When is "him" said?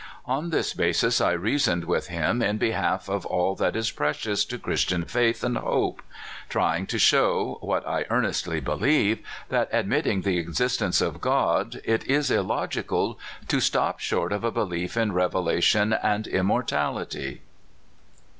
2.07-2.41